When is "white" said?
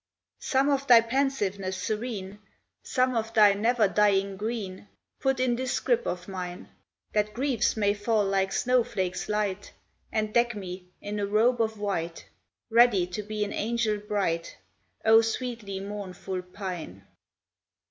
11.79-12.25